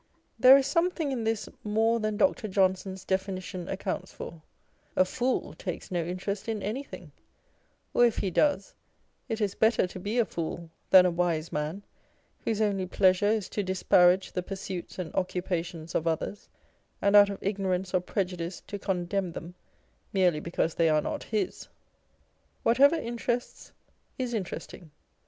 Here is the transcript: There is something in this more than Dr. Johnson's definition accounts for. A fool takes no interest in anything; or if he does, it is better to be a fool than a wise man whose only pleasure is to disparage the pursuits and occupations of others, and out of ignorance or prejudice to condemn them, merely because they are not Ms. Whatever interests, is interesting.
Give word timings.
There 0.39 0.57
is 0.57 0.65
something 0.65 1.11
in 1.11 1.25
this 1.25 1.47
more 1.63 1.99
than 1.99 2.17
Dr. 2.17 2.47
Johnson's 2.47 3.05
definition 3.05 3.69
accounts 3.69 4.11
for. 4.11 4.41
A 4.95 5.05
fool 5.05 5.53
takes 5.53 5.91
no 5.91 6.03
interest 6.03 6.47
in 6.49 6.63
anything; 6.63 7.11
or 7.93 8.03
if 8.03 8.17
he 8.17 8.31
does, 8.31 8.73
it 9.29 9.39
is 9.39 9.53
better 9.53 9.85
to 9.85 9.99
be 9.99 10.17
a 10.17 10.25
fool 10.25 10.71
than 10.89 11.05
a 11.05 11.11
wise 11.11 11.51
man 11.51 11.83
whose 12.43 12.61
only 12.61 12.87
pleasure 12.87 13.27
is 13.27 13.47
to 13.49 13.61
disparage 13.61 14.31
the 14.31 14.41
pursuits 14.41 14.97
and 14.97 15.13
occupations 15.13 15.93
of 15.93 16.07
others, 16.07 16.49
and 16.99 17.15
out 17.15 17.29
of 17.29 17.37
ignorance 17.39 17.93
or 17.93 17.99
prejudice 18.01 18.63
to 18.65 18.79
condemn 18.79 19.33
them, 19.33 19.53
merely 20.13 20.39
because 20.39 20.73
they 20.73 20.89
are 20.89 21.01
not 21.03 21.31
Ms. 21.31 21.67
Whatever 22.63 22.95
interests, 22.95 23.71
is 24.17 24.33
interesting. 24.33 24.89